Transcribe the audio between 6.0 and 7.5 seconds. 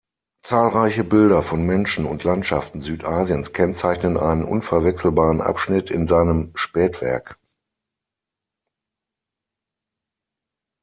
seinem Spätwerk.